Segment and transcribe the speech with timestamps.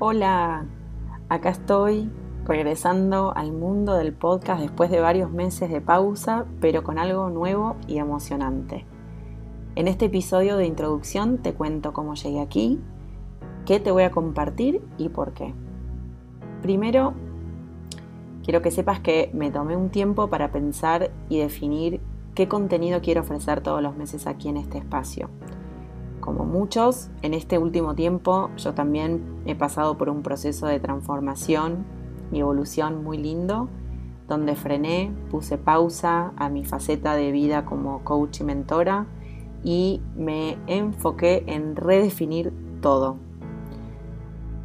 [0.00, 0.64] Hola,
[1.28, 2.08] acá estoy
[2.44, 7.74] regresando al mundo del podcast después de varios meses de pausa, pero con algo nuevo
[7.88, 8.86] y emocionante.
[9.74, 12.78] En este episodio de introducción te cuento cómo llegué aquí,
[13.66, 15.52] qué te voy a compartir y por qué.
[16.62, 17.14] Primero,
[18.44, 22.00] quiero que sepas que me tomé un tiempo para pensar y definir
[22.36, 25.28] qué contenido quiero ofrecer todos los meses aquí en este espacio
[26.28, 31.86] como muchos, en este último tiempo yo también he pasado por un proceso de transformación
[32.30, 33.70] y evolución muy lindo,
[34.28, 39.06] donde frené, puse pausa a mi faceta de vida como coach y mentora
[39.64, 42.52] y me enfoqué en redefinir
[42.82, 43.16] todo.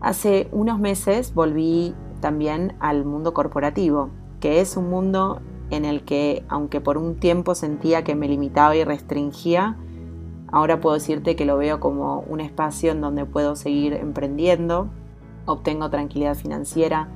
[0.00, 5.40] Hace unos meses volví también al mundo corporativo, que es un mundo
[5.70, 9.76] en el que, aunque por un tiempo sentía que me limitaba y restringía,
[10.50, 14.88] Ahora puedo decirte que lo veo como un espacio en donde puedo seguir emprendiendo,
[15.44, 17.08] obtengo tranquilidad financiera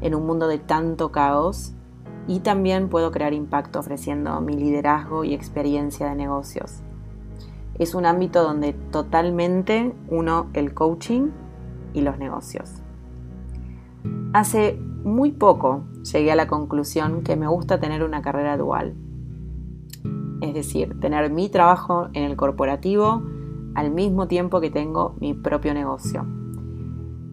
[0.00, 1.74] en un mundo de tanto caos
[2.26, 6.80] y también puedo crear impacto ofreciendo mi liderazgo y experiencia de negocios.
[7.78, 11.30] Es un ámbito donde totalmente uno el coaching
[11.94, 12.82] y los negocios.
[14.32, 18.94] Hace muy poco llegué a la conclusión que me gusta tener una carrera dual
[20.42, 23.22] es decir, tener mi trabajo en el corporativo
[23.74, 26.26] al mismo tiempo que tengo mi propio negocio.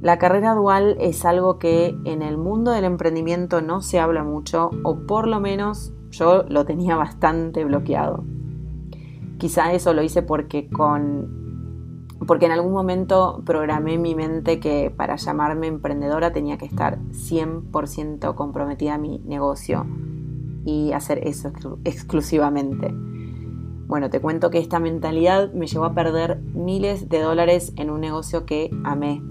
[0.01, 4.69] La carrera dual es algo que en el mundo del emprendimiento no se habla mucho
[4.83, 8.23] o por lo menos yo lo tenía bastante bloqueado.
[9.39, 11.39] Quizá eso lo hice porque con
[12.27, 16.99] porque en algún momento programé en mi mente que para llamarme emprendedora tenía que estar
[17.11, 19.85] 100% comprometida a mi negocio
[20.69, 21.51] y hacer eso
[21.83, 22.93] exclusivamente.
[23.87, 28.01] Bueno, te cuento que esta mentalidad me llevó a perder miles de dólares en un
[28.01, 29.21] negocio que amé.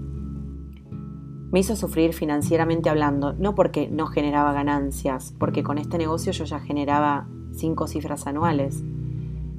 [1.51, 6.43] Me hizo sufrir financieramente hablando, no porque no generaba ganancias, porque con este negocio yo
[6.43, 8.83] ya generaba cinco cifras anuales,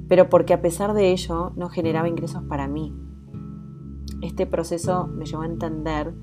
[0.07, 2.93] pero porque a pesar de ello no generaba ingresos para mí.
[4.21, 6.13] Este proceso me llevó a entender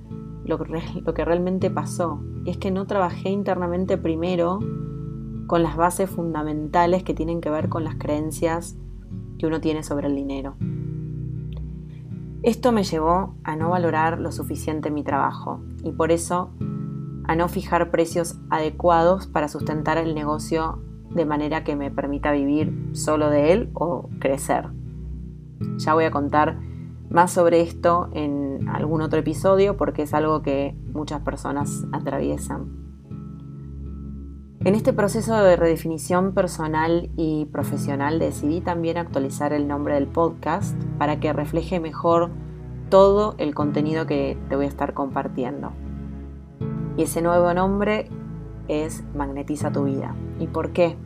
[0.45, 4.61] lo que, lo que realmente pasó, y es que no trabajé internamente primero
[5.49, 8.77] con las bases fundamentales que tienen que ver con las creencias
[9.39, 10.57] que uno tiene sobre el dinero.
[12.43, 16.51] Esto me llevó a no valorar lo suficiente mi trabajo y por eso
[17.25, 22.91] a no fijar precios adecuados para sustentar el negocio de manera que me permita vivir
[22.93, 24.69] solo de él o crecer.
[25.79, 26.59] Ya voy a contar
[27.09, 32.88] más sobre esto en algún otro episodio porque es algo que muchas personas atraviesan.
[34.65, 40.77] En este proceso de redefinición personal y profesional decidí también actualizar el nombre del podcast
[40.99, 42.31] para que refleje mejor
[42.91, 45.73] todo el contenido que te voy a estar compartiendo.
[46.97, 48.09] Y ese nuevo nombre
[48.67, 50.17] es Magnetiza tu vida.
[50.41, 50.97] ¿Y por qué?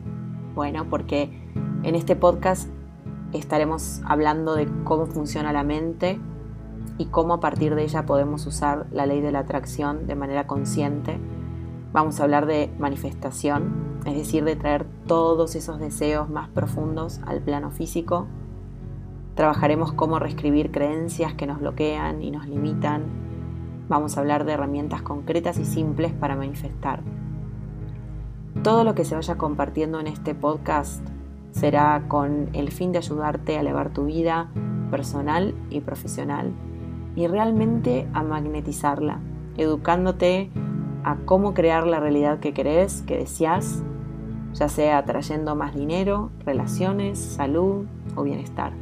[0.55, 1.29] Bueno, porque
[1.83, 2.69] en este podcast
[3.33, 6.19] estaremos hablando de cómo funciona la mente
[6.97, 10.47] y cómo a partir de ella podemos usar la ley de la atracción de manera
[10.47, 11.19] consciente
[11.93, 17.39] Vamos a hablar de manifestación, es decir, de traer todos esos deseos más profundos al
[17.39, 18.25] plano físico.
[19.35, 23.03] Trabajaremos cómo reescribir creencias que nos bloquean y nos limitan.
[23.89, 27.01] Vamos a hablar de herramientas concretas y simples para manifestar.
[28.63, 31.07] Todo lo que se vaya compartiendo en este podcast
[31.51, 34.49] será con el fin de ayudarte a elevar tu vida
[34.89, 36.53] personal y profesional
[37.15, 39.19] y realmente a magnetizarla,
[39.57, 40.49] educándote
[41.03, 43.83] a cómo crear la realidad que querés, que deseas,
[44.53, 48.73] ya sea atrayendo más dinero, relaciones, salud o bienestar.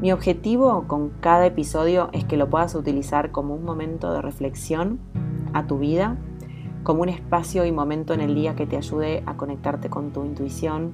[0.00, 4.98] Mi objetivo con cada episodio es que lo puedas utilizar como un momento de reflexión
[5.52, 6.16] a tu vida,
[6.82, 10.24] como un espacio y momento en el día que te ayude a conectarte con tu
[10.24, 10.92] intuición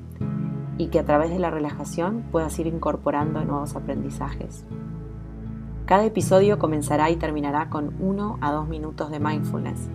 [0.76, 4.67] y que a través de la relajación puedas ir incorporando nuevos aprendizajes.
[5.88, 9.88] Cada episodio comenzará y terminará con uno a dos minutos de mindfulness.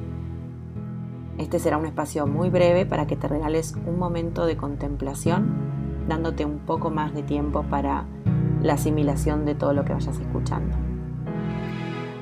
[1.37, 5.53] Este será un espacio muy breve para que te regales un momento de contemplación,
[6.07, 8.05] dándote un poco más de tiempo para
[8.63, 10.75] la asimilación de todo lo que vayas escuchando.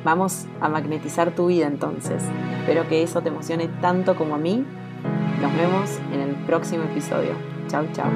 [0.03, 2.25] Vamos a magnetizar tu vida entonces.
[2.59, 4.65] Espero que eso te emocione tanto como a mí.
[5.41, 7.35] Nos vemos en el próximo episodio.
[7.69, 8.11] Chao, chao.